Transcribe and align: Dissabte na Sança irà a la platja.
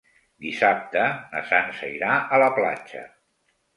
Dissabte 0.45 1.03
na 1.35 1.43
Sança 1.51 1.91
irà 1.99 2.17
a 2.17 2.41
la 2.45 2.49
platja. 2.59 3.05